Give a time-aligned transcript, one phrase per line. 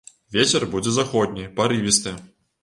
[0.35, 2.17] Вецер будзе заходні, парывісты.